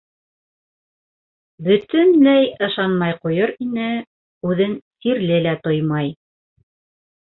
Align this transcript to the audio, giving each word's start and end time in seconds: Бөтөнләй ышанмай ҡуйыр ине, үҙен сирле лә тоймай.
Бөтөнләй 1.67 2.49
ышанмай 2.69 3.15
ҡуйыр 3.21 3.55
ине, 3.69 3.93
үҙен 4.53 4.77
сирле 5.01 5.43
лә 5.49 5.59
тоймай. 5.67 6.15